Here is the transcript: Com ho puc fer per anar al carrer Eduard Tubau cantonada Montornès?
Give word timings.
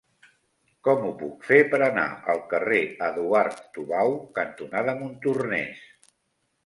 Com 0.87 1.03
ho 1.09 1.09
puc 1.17 1.43
fer 1.49 1.59
per 1.73 1.81
anar 1.87 2.05
al 2.33 2.41
carrer 2.53 2.81
Eduard 3.09 3.61
Tubau 3.77 4.17
cantonada 4.41 4.97
Montornès? 5.03 5.85